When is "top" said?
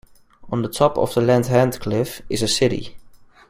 0.67-0.97